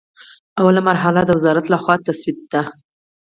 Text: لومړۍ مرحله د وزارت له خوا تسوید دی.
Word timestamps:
لومړۍ 0.65 0.81
مرحله 0.89 1.19
د 1.25 1.29
وزارت 1.37 1.65
له 1.69 1.77
خوا 1.83 1.95
تسوید 2.05 2.39
دی. 2.51 2.61